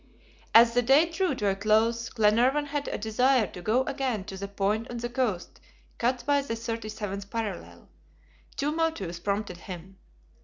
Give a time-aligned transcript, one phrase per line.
[0.55, 4.35] As the day drew to a close, Glenarvan had a desire to go again to
[4.35, 5.59] the point on the coast
[5.99, 7.87] cut by the 37th parallel.
[8.55, 9.99] Two motives prompted him.